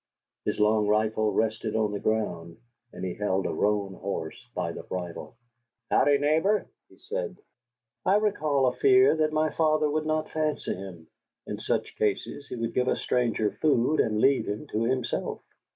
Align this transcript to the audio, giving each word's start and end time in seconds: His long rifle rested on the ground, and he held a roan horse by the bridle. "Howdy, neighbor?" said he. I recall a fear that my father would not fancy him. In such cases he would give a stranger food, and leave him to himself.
His 0.45 0.59
long 0.59 0.87
rifle 0.87 1.31
rested 1.31 1.75
on 1.75 1.91
the 1.91 1.99
ground, 1.99 2.57
and 2.91 3.05
he 3.05 3.13
held 3.13 3.45
a 3.45 3.53
roan 3.53 3.93
horse 3.93 4.49
by 4.55 4.71
the 4.71 4.81
bridle. 4.81 5.35
"Howdy, 5.91 6.17
neighbor?" 6.17 6.65
said 6.97 7.35
he. 7.37 7.43
I 8.07 8.15
recall 8.15 8.65
a 8.65 8.73
fear 8.73 9.15
that 9.17 9.31
my 9.31 9.51
father 9.51 9.91
would 9.91 10.07
not 10.07 10.31
fancy 10.31 10.73
him. 10.73 11.05
In 11.45 11.59
such 11.59 11.97
cases 11.97 12.47
he 12.47 12.55
would 12.55 12.73
give 12.73 12.87
a 12.87 12.95
stranger 12.95 13.51
food, 13.51 13.99
and 13.99 14.17
leave 14.19 14.47
him 14.47 14.65
to 14.71 14.85
himself. 14.85 15.43